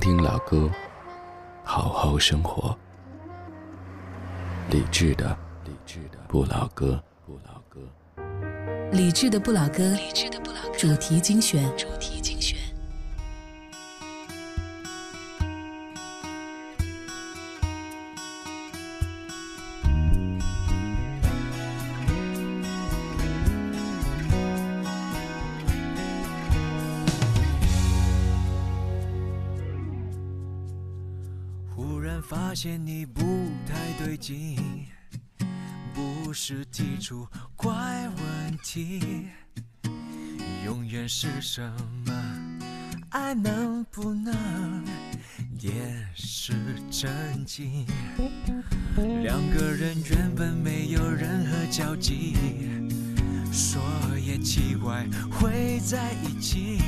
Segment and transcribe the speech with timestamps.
[0.00, 0.70] 听老歌，
[1.62, 2.74] 好好生活。
[4.70, 5.36] 理智的，
[5.66, 7.78] 理智的不老歌，不老歌。
[8.92, 9.94] 理智的不老歌，
[10.78, 11.62] 主题精选。
[11.76, 12.39] 发
[32.62, 33.22] 现你不
[33.66, 34.84] 太对劲，
[35.94, 37.72] 不是提出怪
[38.06, 39.28] 问题，
[40.66, 41.62] 永远是什
[42.04, 42.12] 么？
[43.12, 44.84] 爱能不能
[45.58, 45.72] 也
[46.14, 46.52] 是
[46.90, 47.86] 真经？
[49.22, 52.36] 两个人原本没有任何交集，
[53.50, 53.80] 说
[54.18, 56.78] 也奇怪会在一起，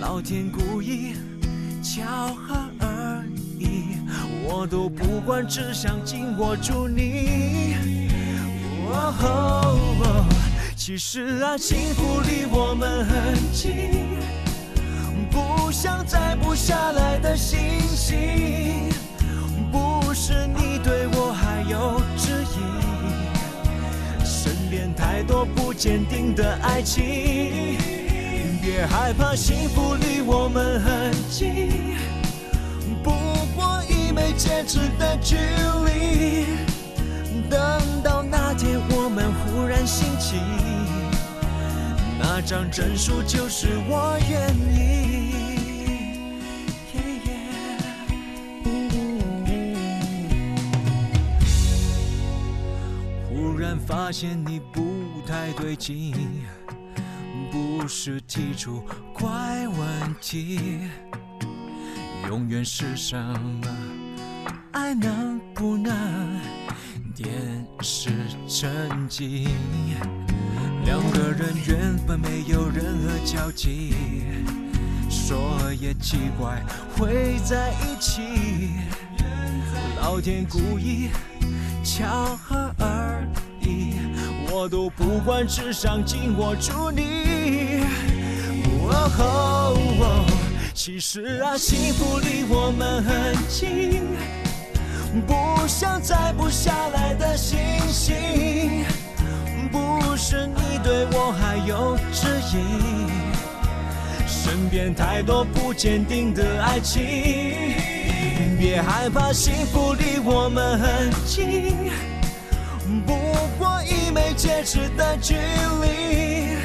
[0.00, 1.14] 老天故意
[1.80, 2.77] 巧合。
[4.44, 7.76] 我都不管，只想紧握住你。
[10.76, 14.16] 其实啊，幸福离我们很近，
[15.30, 18.88] 不像摘不下来的星星。
[19.70, 27.76] 不是你对我还有质疑，身边太多不坚定的爱情。
[28.62, 32.07] 别害怕，幸福离我们很近。
[34.38, 36.46] 没截止的距离，
[37.50, 37.60] 等
[38.04, 40.36] 到那天我们忽然兴起，
[42.20, 45.08] 那张证书就是我愿意。
[53.28, 56.14] 忽然发现你不太对劲，
[57.50, 60.78] 不是提出怪问题，
[62.28, 63.97] 永远是什么？
[64.88, 65.94] 爱能不能
[67.14, 67.28] 点
[67.82, 68.08] 石
[68.48, 69.46] 成金？
[70.86, 73.92] 两个人原本没有任何交集，
[75.10, 76.62] 说也奇怪
[76.96, 78.70] 会在一起。
[80.00, 81.10] 老天故意
[81.84, 83.28] 巧合而
[83.60, 83.92] 已，
[84.50, 87.84] 我都不管，只想紧握住你。
[90.72, 94.47] 其实啊，幸福离我们很近。
[95.20, 95.34] 不
[95.66, 97.58] 像摘不下来的星
[97.88, 98.84] 星，
[99.70, 102.56] 不是你对我还有质疑，
[104.26, 107.02] 身边太多不坚定的爱情。
[108.58, 111.90] 别害怕，幸福离我们很近，
[113.06, 113.14] 不
[113.58, 116.58] 过一枚戒指的距离。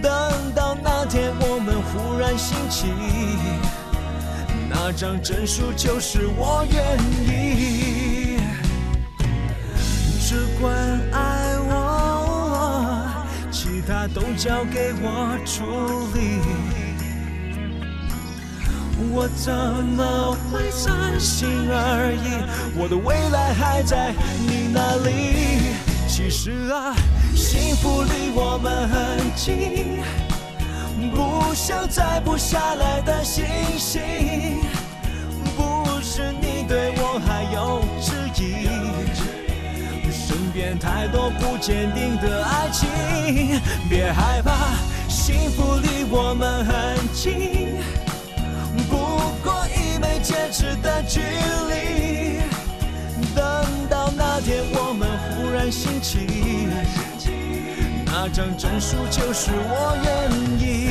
[0.00, 0.10] 等
[0.54, 2.86] 到那天我们忽然兴起。
[4.72, 6.80] 那张证书就是我愿
[7.26, 7.39] 意，
[10.60, 10.76] 只管
[11.12, 15.64] 爱我，其他都交给我处
[16.12, 16.42] 理。
[19.10, 22.44] 我怎么会三心二意？
[22.76, 25.72] 我的未来还在你那里。
[26.06, 26.94] 其实啊，
[27.34, 30.02] 幸福离我们很近。
[31.14, 33.46] 不像摘不下来的星
[33.78, 34.02] 星，
[35.56, 38.12] 不是你对我还有质
[38.42, 38.68] 疑，
[40.52, 42.88] 边太多不坚定的爱情。
[43.88, 44.50] 别害怕，
[45.08, 47.78] 幸福离我们很近，
[48.88, 48.96] 不
[49.42, 52.40] 过一枚戒指的距离。
[53.34, 56.68] 等到那天我们忽然兴起。
[58.06, 60.90] 那张证书就是我愿意。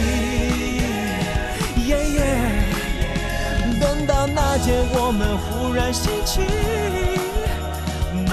[3.79, 6.41] 等到那天我们忽然兴起，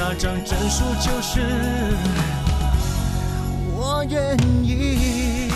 [0.09, 1.41] 那张证书就是
[3.75, 5.51] 我愿意。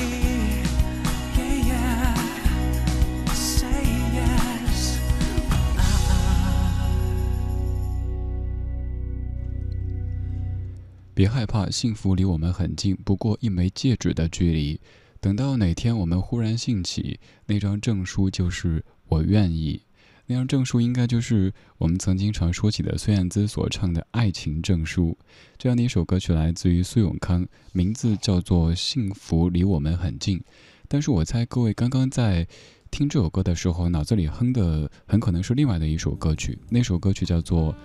[11.14, 14.80] 别害怕，幸福离我们很近，不过一枚戒指的距离。
[15.20, 19.82] 等到哪天我们忽然兴起，那张证书就是我愿意。
[20.30, 25.18] 那张证书应该就是我们曾经常说起的孙燕姿所唱的《爱情证书》。
[25.58, 30.38] 这样的一首歌曲来自于苏永康，名字叫做《幸福离我们很近》。
[30.86, 32.46] 但是我猜各位刚刚在
[32.92, 36.56] 听这首歌的时候，脑子里哼的很可能是另外的一首歌曲。
[36.68, 37.74] 那首歌曲叫做《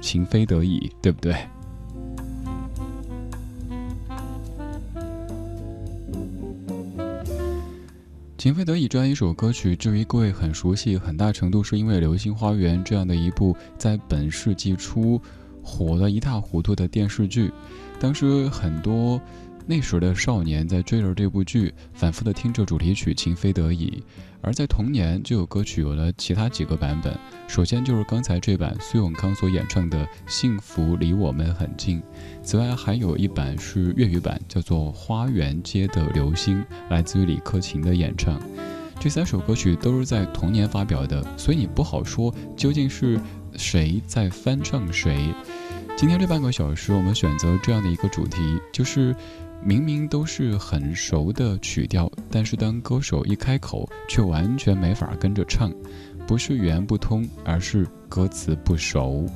[0.00, 1.36] 情非得已》，对不对？
[8.38, 15.20] 情非得已这样一首歌曲，至于各位很熟悉，很大程度是因为《流星花园》这样的一部在本世纪初
[15.60, 17.50] 火得一塌糊涂的电视剧。
[17.98, 19.20] 当时很多
[19.70, 23.90] 那时的少年在追着这部剧，反复的听着主题曲《情非得已》。
[24.40, 27.14] 而在同年，就有歌曲有了其他几个版本。
[27.46, 32.00] 首先就是刚才这版苏永康所演唱的《幸福离我们很近》，
[32.42, 38.40] 此外还有一版是粤语版，叫做《花园街的流星》，来自于李克勤的演唱。
[38.98, 43.20] 这三首歌曲都是在同年发表的，所以你不好说究竟是
[43.54, 45.34] 谁在翻唱谁。
[45.98, 48.38] 今天这半个小时，我们选择这样的一个主题，
[48.72, 49.12] 就是。
[49.60, 55.74] 明明都是很熟的曲调，但是当歌手一开口，却完全没法跟着唱，
[56.28, 59.26] 不是语言不通，而是歌词不熟。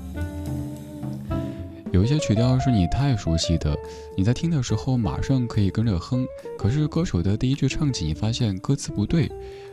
[1.90, 3.76] 有一些曲调是你太熟悉的，
[4.16, 6.24] 你在听的时候马上可以跟着哼，
[6.56, 9.28] 可是歌手的第一句唱起，你发现歌词不对。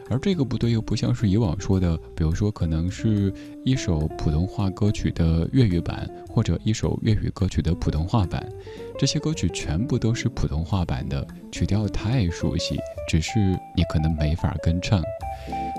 [0.09, 3.31] 而这个不对，又不像是以往说的，比如说可能是
[3.63, 8.51] 一首普通话歌曲的粤语版，或者一首粤语歌曲的普通话版，
[8.97, 12.77] 这些歌曲全部都是普通话版的，曲调太熟悉，
[13.07, 13.39] 只是
[13.75, 15.03] 你可能没法跟唱。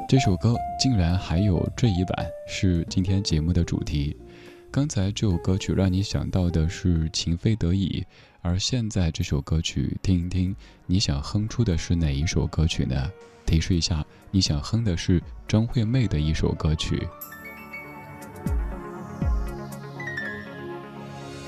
[0.08, 4.16] 这首歌竟然还有这一版，是今天节目的主题。
[4.70, 8.04] 刚才这首歌曲让你想到的是情非得已，
[8.40, 10.54] 而现在这首歌曲听一听，
[10.86, 13.10] 你想哼出的是哪一首歌曲呢？
[13.50, 17.08] 提示一下，你想哼的是张惠妹的一首歌曲。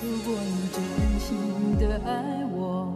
[0.02, 0.82] 如果你真
[1.20, 2.92] 心的爱我，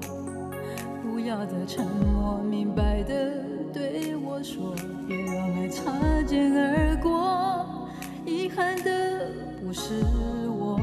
[1.05, 4.75] 不要再沉默，明白的对我说，
[5.07, 5.93] 别让爱擦
[6.27, 7.89] 肩而过，
[8.25, 9.31] 遗憾的
[9.63, 10.03] 不是
[10.49, 10.81] 我。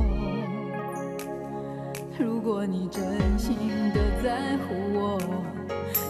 [2.18, 3.54] 如果你真心
[3.94, 5.20] 的在乎我，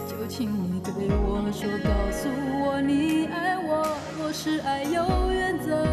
[0.08, 2.30] 就请你对我说，告诉
[2.66, 3.98] 我你爱我。
[4.18, 5.86] 若是爱有原则，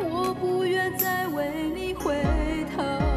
[0.00, 2.22] 我不愿再为你回
[2.76, 3.07] 头。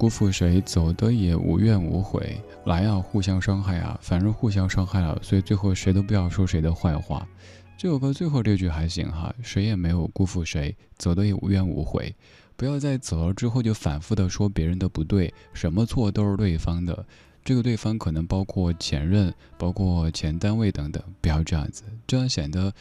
[0.00, 2.40] 辜负谁，走的也无怨无悔。
[2.64, 7.28] 来啊，互相伤害啊，反正互相伤害了，所以最后谁都不要说谁的坏话。
[7.76, 12.16] 这首歌最后这句还行哈，谁也没有辜负谁，走的也无怨无悔。
[12.56, 17.04] 不要在走了之后就反复的说别人的不对，什么错都是对方的。
[17.44, 21.02] 这个对方可能包括前任，包括前单位等等。
[21.20, 22.72] 不要这样子，这样显得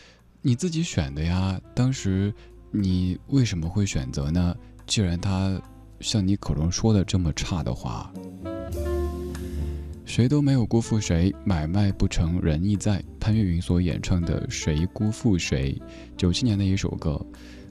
[0.41, 1.59] 你自己选的呀。
[1.75, 2.33] 当时
[2.71, 4.55] 你为什么会选择呢？
[4.87, 5.61] 既然他
[5.99, 8.11] 像你口中说的这么差的话。
[10.05, 13.03] 谁都没有辜负谁，买卖不成仁义在。
[13.19, 15.79] 潘越云所演唱的《谁辜负谁》，
[16.17, 17.23] 九七年的一首歌。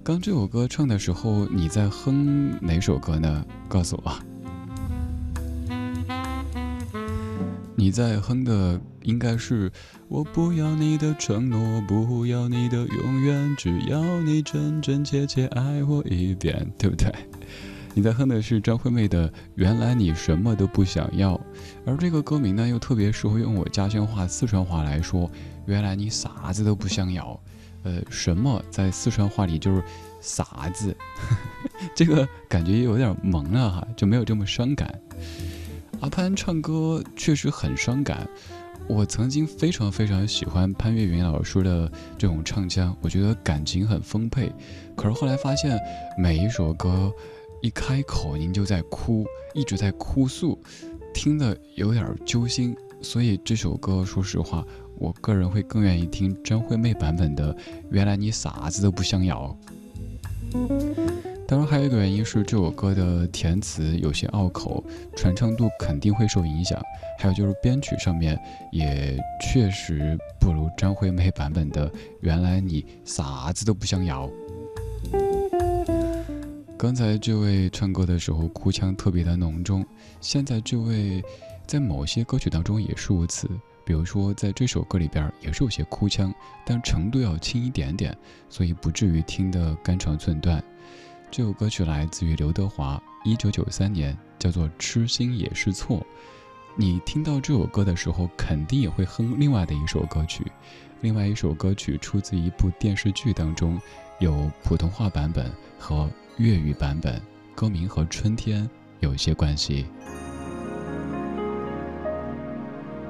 [0.05, 3.45] 刚这首歌唱的时候，你在哼哪首歌呢？
[3.69, 4.13] 告诉我。
[7.75, 9.71] 你在哼的应该是
[10.09, 17.13] “我不要你的承诺，不要你的永远，只要你真真切切爱我一遍”，对不对？
[17.99, 21.35] 你在哼的是张惠妹的《原来你什么都不想要》，
[21.85, 25.29] 而这个歌名呢，又特别适合用我家乡话四川话来说
[25.67, 27.41] ：“原来你啥子都不想要。”
[27.83, 29.83] 呃，什么在四川话里就是
[30.23, 30.97] “啥子”，
[31.93, 34.97] 这个感觉有点萌了哈，就没有这么伤感。
[35.99, 38.29] 阿潘唱歌确实很伤感，
[38.87, 44.53] 我曾经非常非常喜欢潘越云老师的这种唱腔，我觉得感情很丰沛。
[44.95, 45.77] 可是后来发现，
[46.17, 47.13] 每一首歌。
[47.61, 50.59] 一开口您就在哭，一直在哭诉，
[51.13, 52.77] 听得有点揪心。
[53.01, 54.65] 所以这首歌，说实话，
[54.97, 57.55] 我个人会更愿意听张惠妹版本的
[57.91, 59.57] 《原来你啥子都不想要》。
[61.47, 64.85] 当然，还有一个原因是这首歌的填词有些拗口，
[65.17, 66.81] 传唱度肯定会受影响。
[67.19, 68.39] 还有就是编曲上面
[68.71, 71.89] 也确实不如张惠妹版本的
[72.21, 74.27] 《原来你啥子都不想要》。
[76.79, 79.85] 刚才这位唱歌的时候哭腔特别的浓重，
[80.21, 81.21] 现在这位
[81.67, 83.51] 在某些歌曲当中也是如此，
[83.85, 86.33] 比如说在这首歌里边也是有些哭腔，
[86.65, 88.17] 但程度要轻一点点，
[88.49, 90.63] 所以不至于听得肝肠寸断。
[91.33, 95.99] 这首歌曲来自于刘德华，一九九三年，叫做《痴心也是错》。
[96.77, 100.47] 你听到这首歌的时候，肯定也会哼另外的一首歌曲，
[101.01, 103.81] 另外一首歌曲出自一部电视剧当中，
[104.21, 106.09] 有普通话版本和。
[106.39, 107.21] 粤语版本
[107.53, 108.69] 歌名和春天
[109.01, 109.87] 有些关系。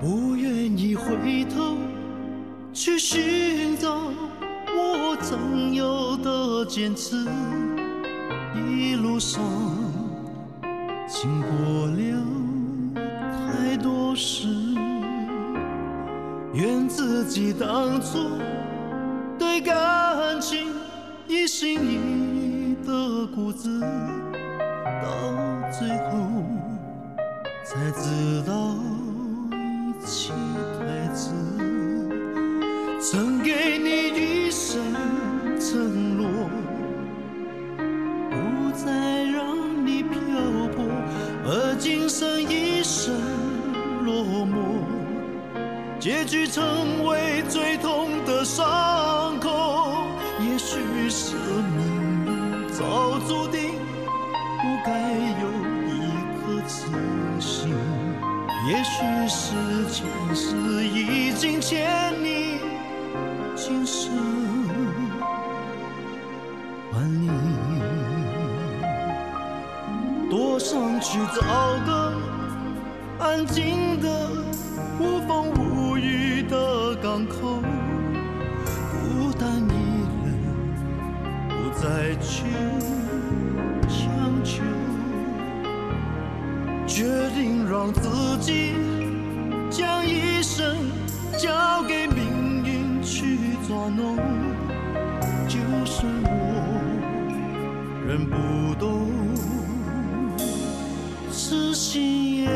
[0.00, 1.76] 不愿意回头
[2.72, 4.10] 去寻找
[4.66, 7.16] 我曾有的坚持，
[8.54, 9.42] 一路上
[11.06, 12.24] 经过了
[13.20, 14.48] 太多事，
[16.54, 18.38] 愿自己当初
[19.38, 20.72] 对感情
[21.26, 21.94] 一心一
[22.34, 22.37] 意。
[22.88, 25.10] 的固执，到
[25.70, 26.42] 最后
[27.62, 28.74] 才知道
[29.52, 30.32] 一切
[30.78, 31.30] 太迟。
[32.98, 34.80] 曾给你一生
[35.60, 36.48] 承诺，
[38.30, 38.90] 不再
[39.24, 39.54] 让
[39.86, 40.10] 你漂
[40.74, 40.82] 泊，
[41.44, 43.14] 而今生一生
[44.06, 44.56] 落寞，
[46.00, 50.06] 结局成为最痛的伤口。
[50.40, 51.97] 也许是命。
[52.78, 53.72] 早注定
[54.62, 55.50] 不该有
[55.88, 55.90] 一
[56.38, 56.86] 颗痴
[57.40, 57.74] 心，
[58.68, 58.94] 也许
[59.26, 62.60] 是前世已经欠你
[63.56, 64.12] 今生
[66.92, 67.28] 还你。
[70.30, 71.42] 多想去找
[71.84, 72.14] 个
[73.18, 74.30] 安静的、
[75.00, 77.60] 无风无雨的港口。
[81.98, 82.44] 再去
[83.88, 84.62] 强求，
[86.86, 88.72] 决定让自己
[89.68, 90.76] 将一生
[91.36, 93.36] 交给命运去
[93.66, 94.16] 捉弄。
[95.48, 96.30] 就算我
[98.06, 99.10] 仍不懂，
[101.32, 102.48] 痴心也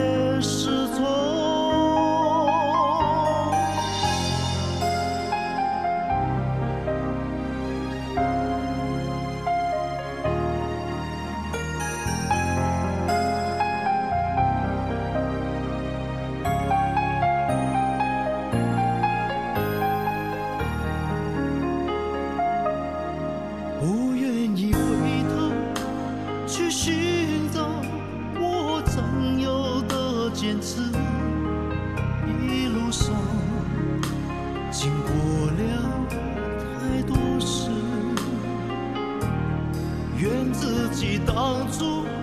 [41.43, 42.22] 帮助。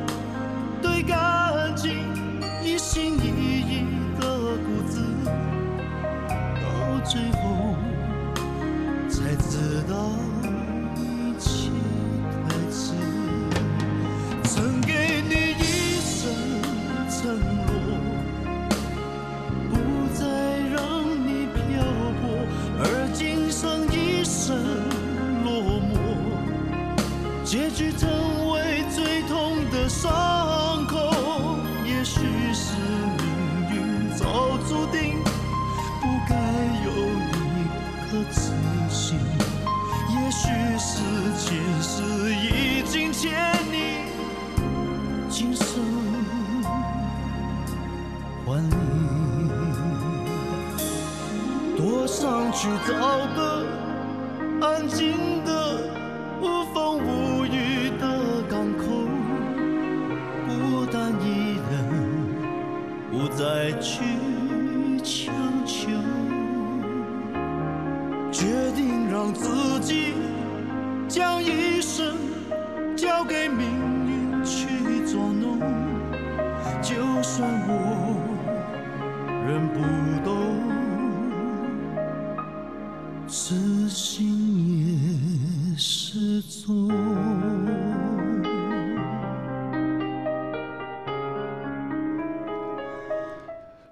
[86.40, 86.74] 是错。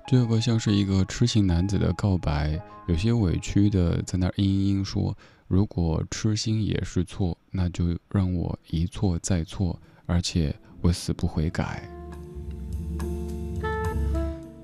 [0.07, 5.17] 这个像是一个痴情男子的告白，有些委屈的在那儿嘤嘤嘤说
[5.47, 11.89] ：“如果痴心也是错，那就让我一错再错，而且我死不悔改。”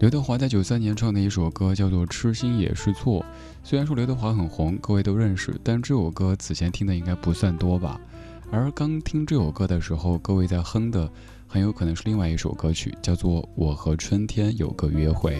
[0.03, 3.21] 刘德华在九三年唱的一首歌叫做《痴心也是错》，
[3.63, 7.97] 虽然说刘德华很红，各位都认识，但这首歌此前听的应该不算多吧。
[8.51, 11.09] 而刚听这首歌的时候，各位在哼的
[11.47, 15.37] 很有可能是另外一首歌曲，叫做《我和春天有个约会》。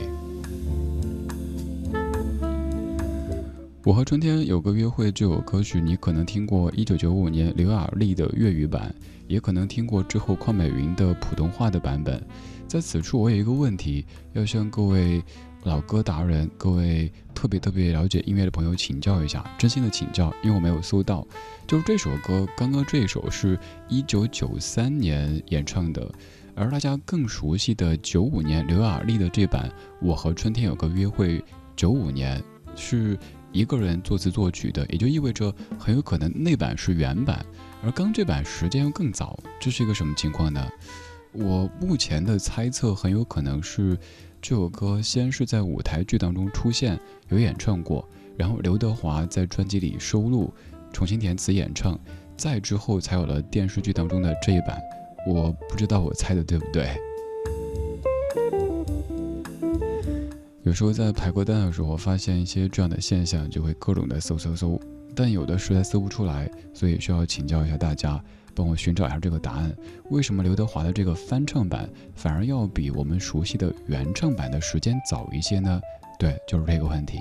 [3.84, 8.96] 我和春天有个约会这首歌曲，你可能听过一九九五年刘雅丽的粤语版，
[9.28, 12.26] 也可能听过之后邝美云的普通话的版本。
[12.68, 15.24] 在此处，我有一个问题要向各位
[15.64, 21.26] 老歌达人、各位特别特别了解音乐的朋友请教一下，真心的请教，因为我没有搜到。
[21.68, 26.12] 就是这首歌，刚刚这首是一九九三年演唱的，
[26.56, 29.70] 而大家更熟悉的九五年刘雅丽的这版
[30.02, 31.40] 《我和春天有个约会》，
[31.76, 32.44] 九五年
[32.76, 33.18] 是
[33.52, 37.46] 一个人作词作曲的，也就意味着很有可能那版是原版，
[37.84, 40.68] 而刚这版时间又更早，这是一个什么情况呢？
[41.34, 43.98] 我目前的猜测很有可能是，
[44.40, 50.54] 这首歌先是在舞台剧当中出现，有演唱过，然后刘德华在专辑里收录，
[50.92, 52.00] 重新填词演唱，
[52.38, 54.80] 再之后才有了电视剧当中的这一版。
[55.28, 56.88] 我不知道我猜的对不对。
[60.62, 64.80] 有时候在排歌单的时候，发现一些这样的现象，就会各种的搜搜搜，
[65.16, 68.24] 但有的实在搜不出来，所以需要请教一下大家。
[68.56, 69.76] 帮我寻找一下这个答案，
[70.10, 75.82] 为什么刘德华的这个翻唱版反而要比我们熟悉的原唱版的时间早一些呢？
[76.20, 77.18] 对，就是这个问题。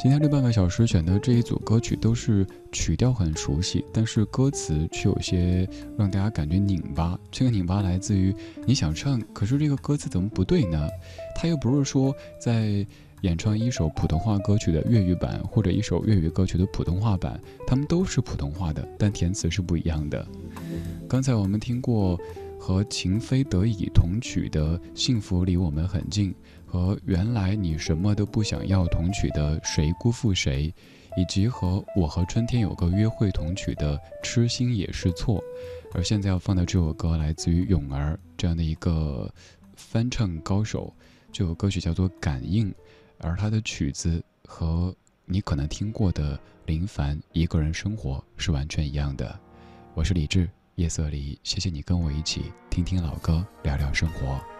[0.00, 7.16] 今天这半个小时选的这一组歌曲都是曲调很熟悉，但是歌词却有些让大家感觉拧巴。
[7.30, 8.34] 这个拧巴来自于
[8.66, 10.88] 你想唱，可是这个歌词怎么不对呢？
[11.36, 12.84] 他又不是说在。
[13.22, 20.26] 演唱一首普通话歌曲的粤语版，或者一首粤语歌曲的普通话版，他们都是普通话的，但填词是不一样的。
[21.08, 22.18] 刚才我们听过
[22.58, 26.32] 和情非得已同曲的《幸福离我们很近》，
[26.66, 30.74] 和原来你什么都不想要同曲的《谁辜负谁》，
[31.20, 35.38] 以及和我和春天有个约会同曲的《痴心也是错》。
[35.94, 39.32] 而现在要放的这首歌来自于咏儿这样的一个
[39.76, 40.92] 翻唱高手，
[41.30, 42.68] 这首歌曲叫做《感应》。
[43.22, 49.38] 而他的曲子和你可能听过的林凡《一个人生活》是完全一样的。
[49.94, 54.51] 我是李志，夜色里，谢谢你跟我一起听听老歌，聊聊生活。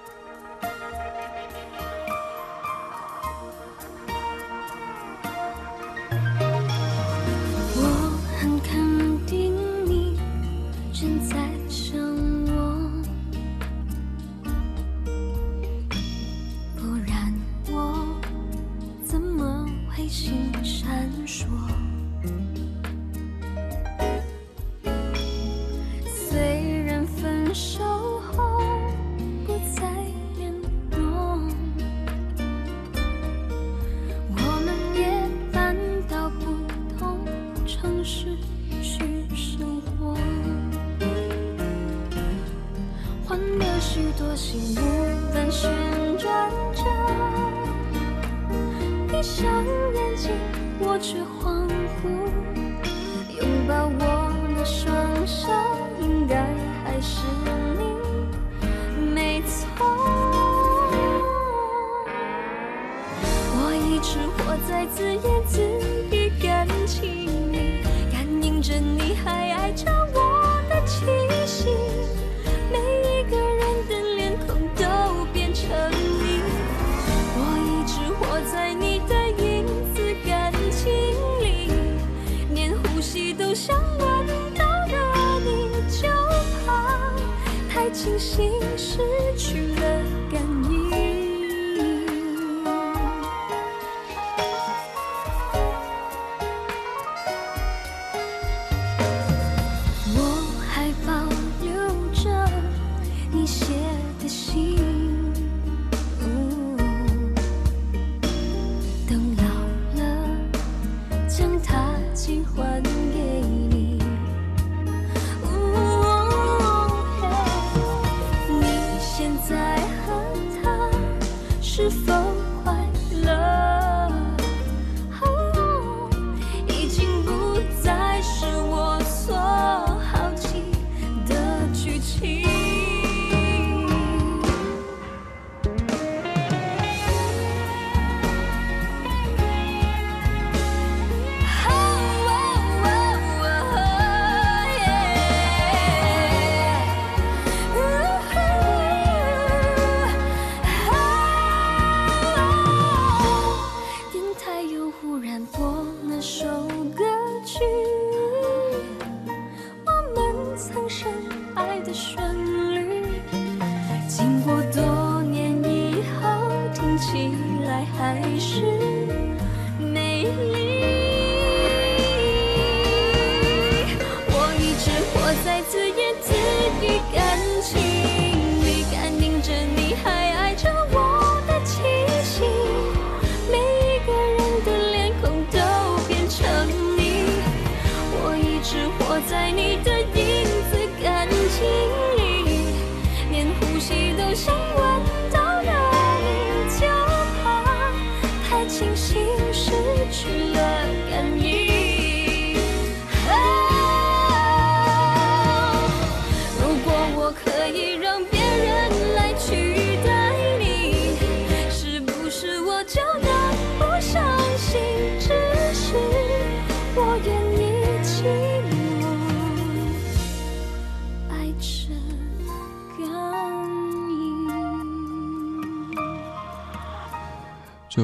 [198.73, 199.21] 清醒
[199.53, 199.71] 失
[200.11, 200.52] 去。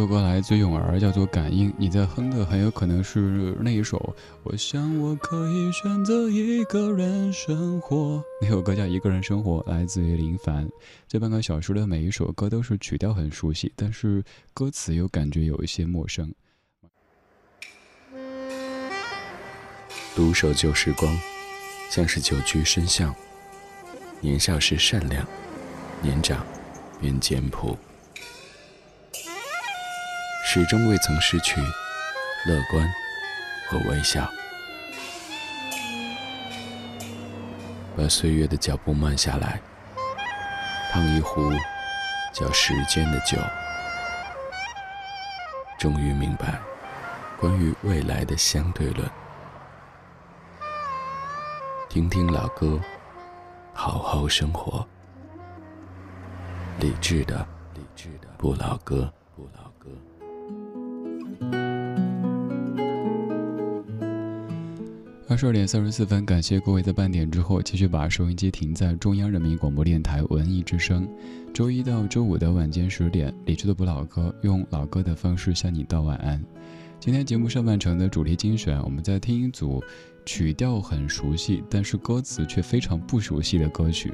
[0.09, 1.71] 歌来自泳儿，叫做《感应》。
[1.77, 4.15] 你在哼的很有可能是那一首。
[4.43, 8.25] 我想我可以选择一个人生活。
[8.41, 10.67] 那首歌叫《一个人生活》，来自于林凡。
[11.07, 16.33] 这半个小时的每一首歌都是曲调很熟悉，但是歌词又感觉有一些陌生。
[20.17, 21.15] 独守旧时光，
[21.91, 23.15] 像是久居深巷。
[24.21, 25.25] 年少时善良，
[26.01, 26.45] 年长
[26.99, 27.77] 便简朴。
[30.45, 31.61] 始终未曾失去
[32.47, 32.91] 乐观
[33.69, 34.29] 和微笑，
[37.97, 39.61] 把岁月的脚步慢下来，
[40.91, 41.53] 烫一壶
[42.33, 43.37] 叫时间的酒，
[45.79, 46.59] 终于明白
[47.39, 49.09] 关于未来的相对论。
[51.91, 52.81] 听听老歌，
[53.75, 54.87] 好好生活。
[56.81, 59.13] 理智的，理智的不老歌。
[65.31, 71.07] 二十二点三十四分，感谢各位在半点之后继续把收音机停在中央人民广播电台文艺之声。
[71.53, 76.43] 周一到周五的晚间十点，理智的不老歌，用老歌的方式向你道晚安。
[76.99, 79.85] 今天节目上半程的主题精选，我们在听一组
[80.25, 84.11] 曲调很熟悉，但是歌词却非常不熟悉的歌曲。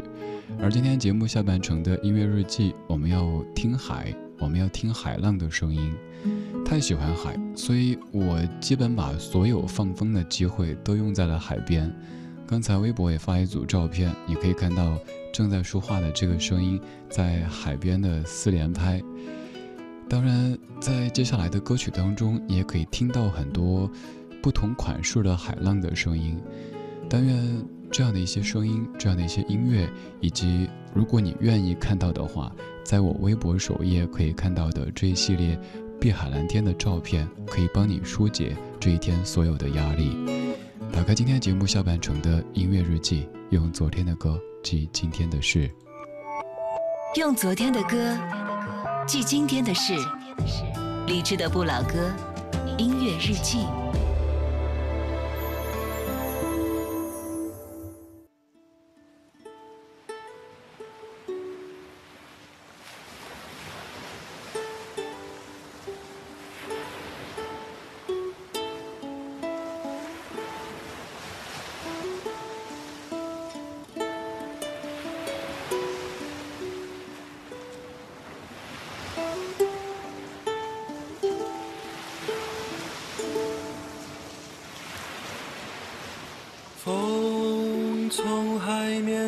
[0.58, 5.94] 而今天节目下半程的音乐日记，我们要听海，我们要听海浪的声音。
[6.64, 11.94] 太喜欢海，所以我基本把所有放风的机会都用在了海边。
[12.46, 14.98] 刚才微博也发一组照片，你可以看到
[15.32, 19.02] 正在说话的这个声音在海边的四连拍。
[20.08, 23.90] 当然，在接下来的歌曲当中，你也可以听到很多
[24.42, 26.38] 不同款式的海浪的声音。
[27.08, 29.88] 但愿这样的一些声音，这样的一些音乐，
[30.20, 32.50] 以及如果你愿意看到的话，
[32.84, 35.58] 在我微博首页可以看到的这一系列。
[36.00, 40.14] 碧海蓝天的照片可以帮你疏解这一天所有的压力。
[40.92, 45.70] 打开今天节目下半程的音乐日记，用昨天的歌记今天的事。
[47.16, 48.18] 用昨天的歌
[49.06, 49.94] 记今天的事。
[51.06, 52.12] 理智的不老歌，
[52.76, 53.64] 音乐日记。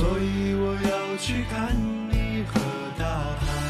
[0.00, 1.76] 所以我要去看
[2.08, 2.58] 你和
[2.98, 3.69] 大海。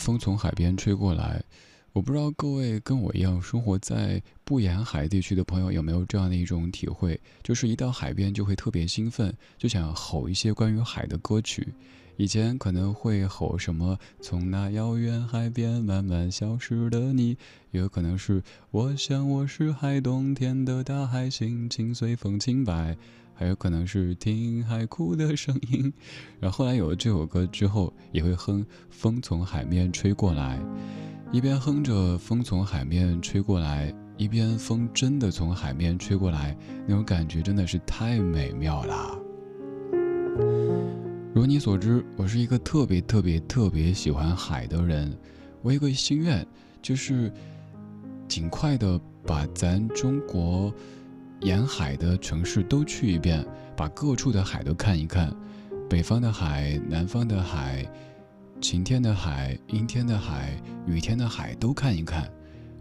[0.00, 1.42] 风从海边吹过来。
[1.92, 11.68] 我不知道各位跟我一样生活在不沿海地区的朋友有没有这样的一种体会，就是一到海边就会特别兴奋，就想吼一些关于海的歌曲。
[12.16, 17.36] 以前可能会吼什么“从那遥远海边慢慢消失的你”，
[17.72, 22.96] 也有可能是“我想我是海，冬天的大海，心情随风轻摆”，
[23.40, 25.90] 还有可能是“听海哭的声音”。
[26.38, 30.60] 然后后来有了这首歌之后，也会哼“风从海面吹过来”。
[31.32, 36.54] 一边哼着风从海面吹过来，一边风真的从海面吹过来，
[36.86, 39.18] 那种感觉真的是太美妙啦！
[41.32, 45.16] 如你所知，我是一个特别特别特别喜欢海的人。
[45.62, 46.46] 我有个心愿，
[46.82, 47.32] 就是
[48.28, 50.70] 尽快的把咱中国
[51.40, 53.44] 沿海的城市都去一遍，
[53.76, 55.34] 把各处的海都看一看，
[55.88, 57.86] 北方的海，南方的海。
[58.60, 62.30] 晴天的海、阴天的海、雨天的海都看一看，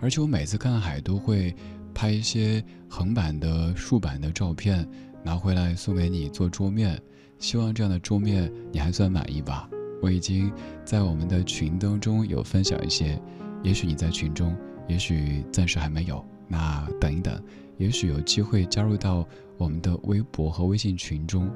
[0.02, 1.56] 而且我每次看海都会
[1.94, 4.86] 拍一些横版的、竖版的照片，
[5.24, 7.02] 拿回来送给你做桌面。
[7.38, 9.70] 希望这样的桌面你还算满意吧？
[10.02, 10.52] 我已经
[10.84, 13.18] 在我们的群当中有分享一些，
[13.64, 14.54] 也许你在群中，
[14.90, 16.22] 也许暂时还没有。
[16.46, 17.42] 那等一等，
[17.80, 19.26] 也许有机会加入到
[19.58, 21.50] 我们的微博和微信群中。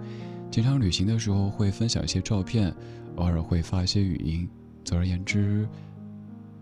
[0.50, 2.74] 经常旅行的时候会分享一些照片，
[3.18, 4.50] 偶尔会发一些语音。
[4.86, 5.68] 总而言之，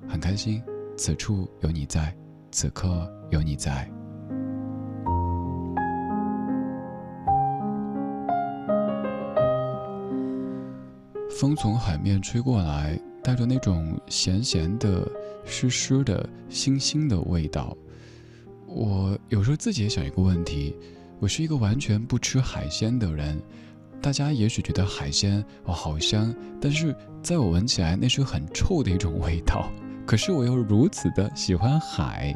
[0.08, 0.62] 很开心，
[0.98, 2.16] 此处有你在，
[2.52, 3.88] 此刻有你在。
[11.40, 15.08] 风从海面吹过来，带着那种咸咸的、
[15.46, 17.78] 湿湿的、腥腥的味道。
[18.74, 20.76] 我有时候自己也想一个问题：
[21.20, 23.40] 我是一个完全不吃海鲜的人，
[24.02, 29.70] 大家也许觉得海鲜哦好香，但是在我闻起来那是很臭的一种味道。
[30.06, 32.34] 可是我又如此的喜欢海，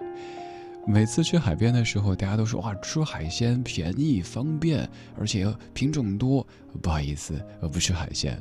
[0.85, 6.45] 每次去海边的时候，大家都说哇吃海鲜便宜方便，而且品种多。
[6.81, 8.37] 不好意思，我不吃海鲜。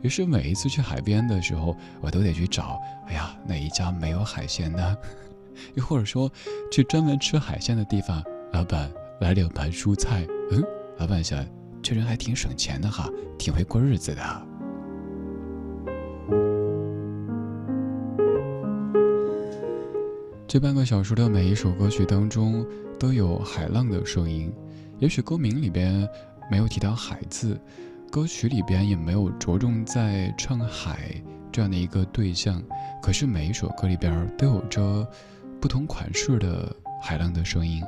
[0.00, 4.96] 于是每一次去海边的时候，我都得去找，哎呀，哪一家没有海鲜呢？
[5.74, 6.30] 又或者说，
[6.70, 10.26] 去专门吃海鲜的地方，老板来两盘蔬菜。
[10.50, 10.62] 嗯，
[10.98, 11.44] 老板想，
[11.82, 14.46] 这人还挺省钱的哈，挺会过日子的。
[20.46, 22.66] 这半个小时的每一首歌曲当中，
[22.98, 24.52] 都有海浪的声音。
[24.98, 26.06] 也许歌名里边
[26.50, 27.58] 没有提到“海”字。
[28.10, 31.14] 歌曲里边也没有着重在唱海
[31.50, 32.62] 这样的一个对象，
[33.02, 35.08] 可是每一首歌里边都有着
[35.62, 37.80] 不同款式的海浪的声音。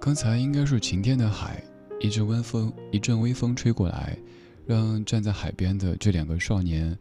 [0.00, 1.60] 刚才应该是晴天的海，
[1.98, 4.16] 一阵微风，一阵微风吹过来，
[4.64, 6.96] 让站在海边的这两个少年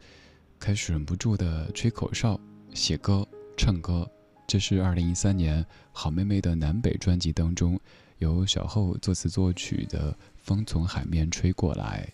[0.59, 2.39] 开始忍不住的吹口哨、
[2.73, 4.09] 写歌、唱歌。
[4.47, 7.79] 这是二零一三年好妹妹的南北专辑当中，
[8.17, 12.09] 由小后作词作曲的《风从海面吹过来》。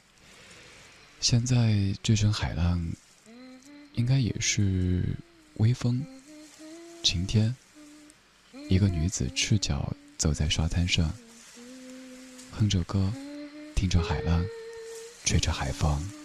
[1.21, 2.85] 现在这声海浪，
[3.93, 5.05] 应该也是
[5.55, 6.05] 微风、
[7.03, 7.55] 晴天。
[8.69, 11.11] 一个女子赤脚走在沙滩上，
[12.51, 13.11] 哼着歌，
[13.75, 14.45] 听着海浪，
[15.25, 16.20] 吹着海风。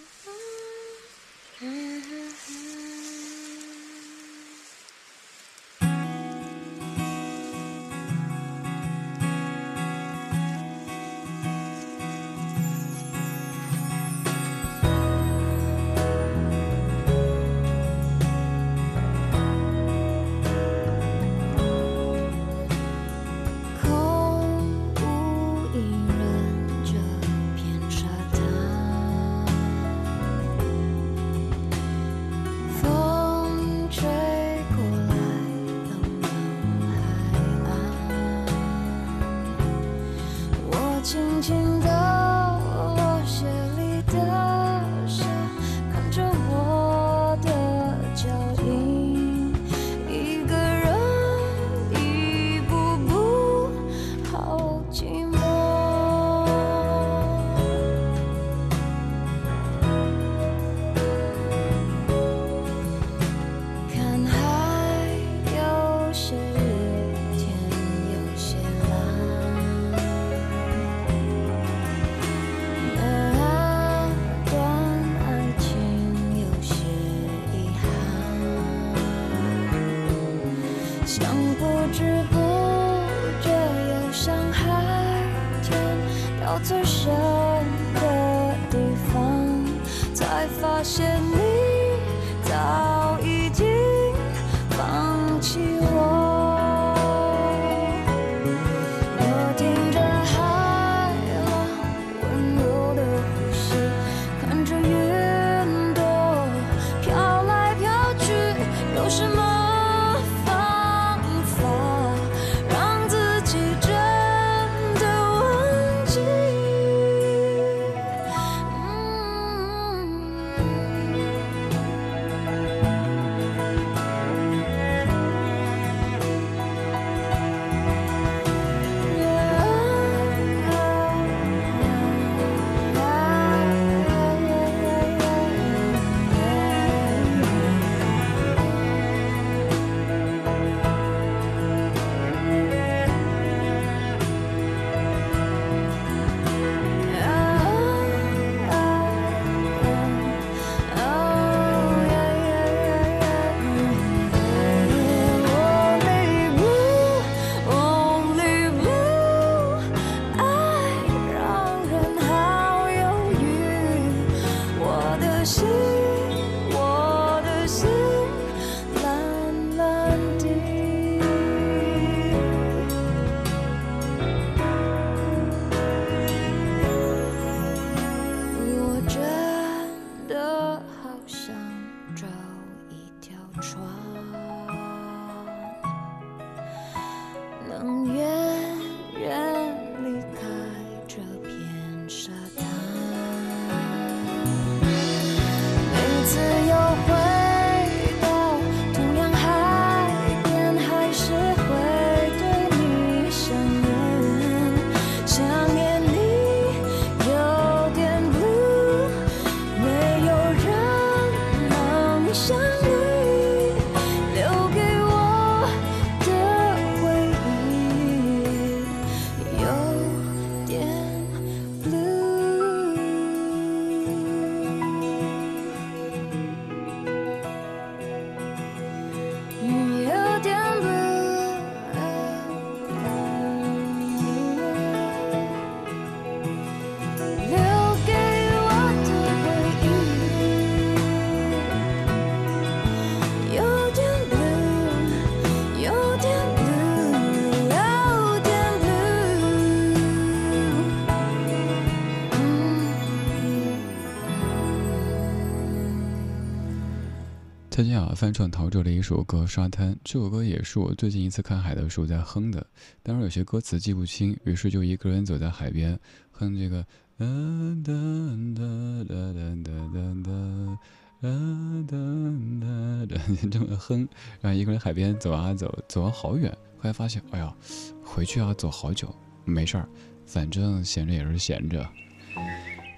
[257.76, 262.66] 大家好翻唱陶喆的一首歌沙滩这首歌也是我最近一次看海的时候在哼的。
[263.02, 266.00] 当然有些歌词记不清于是就一个人走在海边
[266.30, 266.82] 哼这个
[267.18, 270.78] 噔噔噔噔噔噔噔噔
[271.20, 274.08] 噔噔噔噔噔这么哼
[274.40, 277.54] 然后一个人海边走啊走走了好远后来发现哎呀
[278.02, 279.14] 回去要走好久
[279.44, 279.86] 没事儿
[280.24, 281.86] 反正闲着也是闲着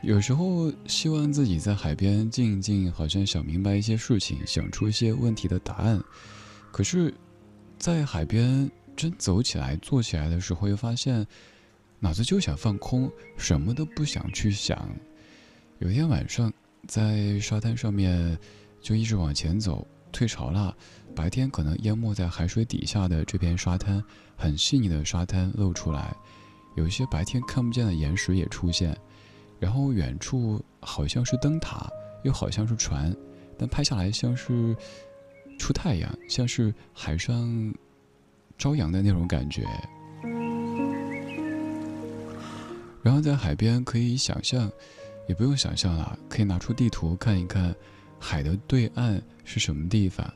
[0.02, 6.00] 有时候希望自己在海边静一静，好像想明白一些事情，想出一些问题的答案。
[6.70, 7.12] 可是，
[7.78, 11.26] 在海边真走起来、坐起来的时候，又发现
[11.98, 14.88] 脑子就想放空，什么都不想去想。
[15.80, 16.52] 有一天晚上，
[16.86, 18.38] 在沙滩上面
[18.80, 20.74] 就一直往前走，退潮了，
[21.14, 24.02] 白天可能淹没在海水底下的这片沙滩，
[24.36, 26.16] 很细腻的沙滩露出来，
[26.76, 28.96] 有一些白天看不见的岩石也出现。
[29.58, 31.88] 然后远处好像是灯塔，
[32.22, 33.14] 又好像是船，
[33.56, 34.76] 但拍下来像是
[35.58, 37.74] 出太阳，像是海上
[38.56, 39.64] 朝阳的那种感觉。
[43.02, 44.70] 然后在海边可以想象，
[45.28, 47.74] 也不用想象了，可以拿出地图看一看，
[48.18, 50.30] 海的对岸是什么地方，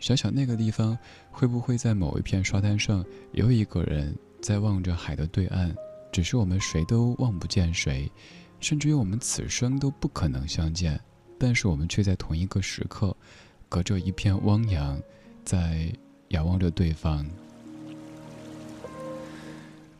[0.00, 0.98] 想想那个地方
[1.30, 5.74] 会不会在某一片沙滩上有一个人在望着海的对岸，
[6.10, 8.10] 只是我们谁都望不见谁。
[8.60, 10.98] 甚至于我们此生都不可能相见，
[11.38, 13.16] 但是我们却在同一个时刻，
[13.68, 15.00] 隔着一片汪洋，
[15.44, 15.92] 在
[16.28, 17.24] 仰望着对方。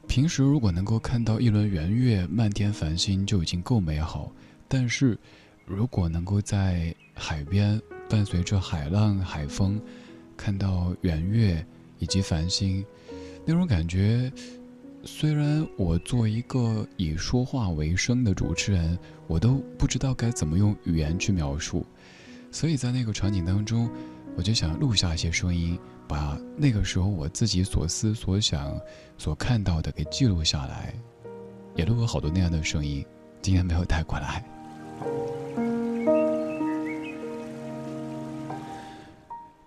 [0.09, 4.33] 平时如果能够看到一轮圆月、漫天繁星就已经够美好，
[4.67, 5.19] 但是
[5.65, 9.81] 如果能够在海边伴随着海浪、海风，
[10.37, 11.65] 看到圆月
[11.99, 12.85] 以及繁星，
[13.45, 14.33] 那种感觉。
[15.07, 18.99] 虽然我作为一个以说话为生的主持人，
[19.29, 21.87] 我都不知道该怎么用语言去描述，
[22.51, 23.89] 所以在那个场景当中，
[24.37, 25.79] 我就想录下一些声音，
[26.09, 28.77] 把那个时候我自己所思所想、
[29.17, 30.93] 所看到的给记录下来，
[31.77, 33.07] 也录了好多那样的声音，
[33.41, 34.45] 今天没有带过来。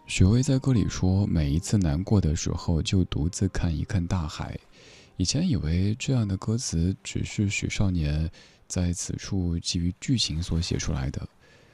[0.05, 4.59] 许巍在歌里说：“每一次难过的时候，就独自看一看大海。”
[5.19, 8.31] 以前以为这样的歌词只是许少年
[8.69, 11.27] 在此处基于剧情所写出来的，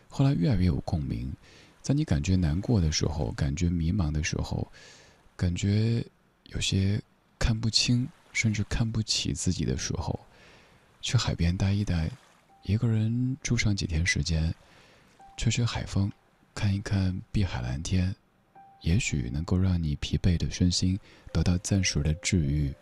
[0.10, 1.32] 后来越来越有共鸣。
[1.80, 4.68] 在你感觉难过的时候，感觉迷茫的时候，
[5.36, 6.04] 感觉
[6.46, 7.00] 有些
[7.38, 10.20] 看不清，甚至看不起自己的时候，
[11.04, 12.10] 去海边待一待，
[12.64, 14.52] 一个人住上几天时间，
[15.38, 16.12] 吹吹海风，
[16.56, 18.16] 看一看碧海蓝天，
[18.82, 21.00] 也许能够让你疲惫的身心
[21.32, 22.74] 得到暂时的治愈。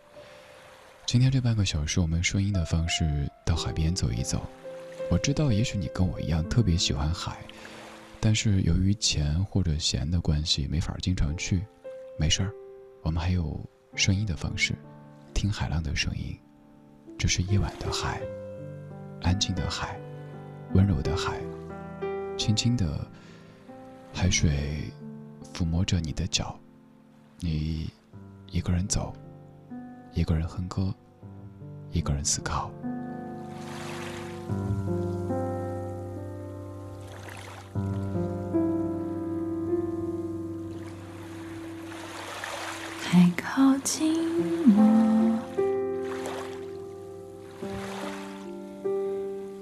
[1.06, 4.42] 今天这半个小时，我们声音的方式到海边走一走。
[5.10, 7.38] 我知道，也许你跟我一样特别喜欢海，
[8.20, 11.62] 但是由于钱或者闲的关系，没法经常去。
[12.18, 12.50] 没事儿，
[13.02, 13.60] 我们还有
[13.94, 14.74] 声音的方式，
[15.34, 16.36] 听海浪的声音。
[17.18, 18.20] 这是夜晚的海，
[19.20, 20.00] 安静的海，
[20.72, 21.38] 温柔的海，
[22.38, 23.06] 轻轻的
[24.12, 24.90] 海水
[25.52, 26.58] 抚摸着你的脚，
[27.40, 27.90] 你
[28.50, 29.14] 一个人走。
[30.14, 30.94] 一个人哼歌，
[31.90, 32.70] 一个人思考。
[43.02, 44.14] 太靠近
[44.76, 45.38] 我，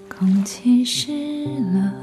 [0.09, 1.11] 空气湿
[1.73, 2.02] 了。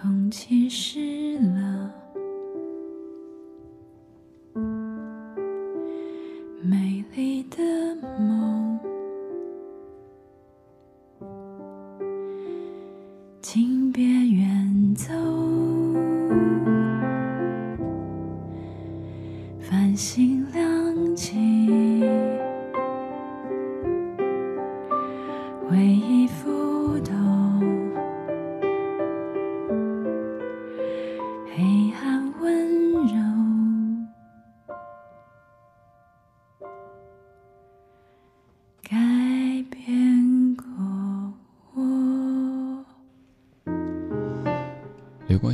[0.00, 1.77] 空气湿了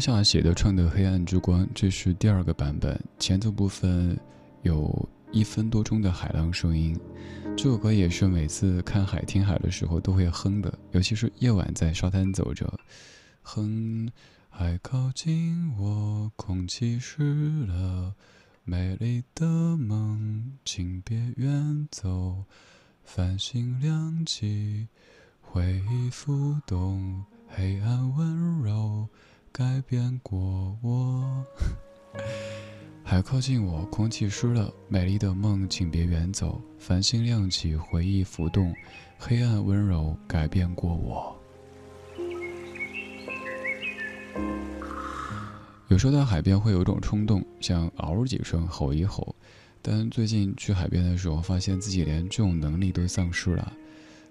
[0.05, 3.03] 下写的唱的《黑暗之光》，这是第二个版本。
[3.19, 4.15] 前奏部分
[4.61, 6.95] 有一分多钟的海浪声音，
[7.57, 12.71] 这首歌也是每次看海、听海的时候都会哼的，尤其是夜晚在沙滩走着，
[13.41, 14.11] 哼。
[14.51, 18.13] 海靠近我，空气湿了，
[18.63, 19.47] 美丽的
[19.79, 22.45] 梦，请别远走。
[23.05, 24.87] 繁星亮起，
[25.41, 29.09] 回忆浮动，黑暗温柔。
[29.57, 31.47] 改变过我，
[33.05, 36.61] 海靠近我，空气湿了，美丽的梦，请别远走。
[36.77, 38.75] 繁星亮起，回忆浮动，
[39.17, 41.41] 黑暗温柔，改变过我。
[45.87, 49.37] 有时候到海边会有一种冲动，想嗷几声，吼一吼。
[49.81, 53.73] 但最近去海边的时候，发现自己连这种能力都丧失了，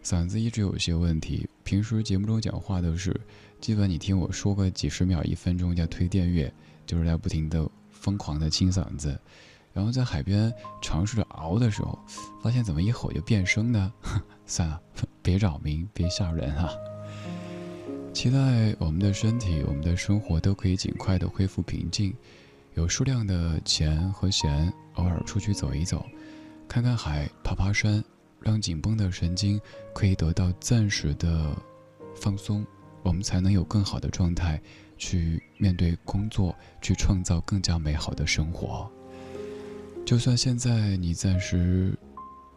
[0.04, 1.47] 嗓子一直有些问题。
[1.64, 3.20] 平时节目中讲话都是。
[3.62, 6.51] 基本你听我说个几十秒、一分钟叫推电乐，
[6.86, 9.18] 就是在不停的疯狂的清嗓子，
[9.72, 11.97] 然后在海边尝试着熬的时候，
[12.43, 13.93] 发现怎么一吼就变声呢？
[14.45, 14.82] 算了，
[15.24, 16.70] 别扰民，别吓人啊！
[18.14, 22.14] 期待我们的身体、我们的生活都可以尽快的恢复平静，
[22.74, 26.06] 有数量的钱和闲，偶尔出去走一走，
[26.68, 28.04] 看看海、爬爬山，
[28.43, 29.59] 让紧绷的神经
[29.93, 31.55] 可以得到暂时的
[32.15, 32.65] 放松。
[33.01, 34.61] 我们才能有更好的状态，
[34.97, 38.89] 去面对工作，去创造更加美好的生活。
[40.05, 41.97] 就算现在你暂时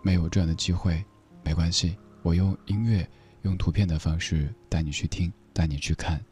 [0.03, 1.05] 没有这样的机会，
[1.43, 3.09] 没关系，我用音乐、
[3.43, 6.25] 用图片的方式带你去听，带你去看。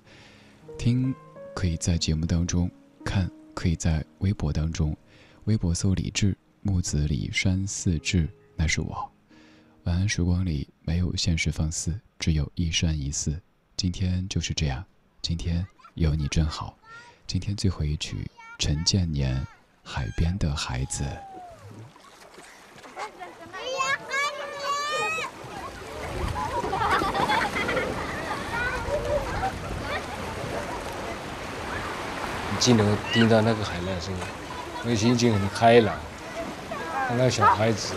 [0.79, 1.13] 听
[1.55, 2.71] 可以在节目当中，
[3.05, 4.97] 看可以在微博当中。
[5.45, 9.14] 微博搜李志，木子李山寺志，那是我。
[9.85, 13.39] 晚安时光里没有现实放肆，只有一生一世。
[13.77, 14.83] 今天就是这样，
[15.21, 16.75] 今天有你真好。
[17.27, 19.37] 今天最后一曲，陈建年
[19.83, 21.05] 《海边的孩子》。
[32.51, 34.15] 你进头听到那个海浪声，
[34.83, 35.95] 那心情很开朗。
[37.11, 37.95] 那个小孩子，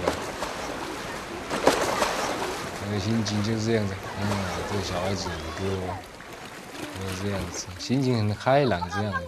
[3.00, 3.94] 心情就是这样子。
[4.22, 4.28] 嗯，
[4.72, 5.30] 这个小孩子
[5.60, 5.64] 哥，
[7.00, 9.20] 就是这样子，心情很开朗，这样子。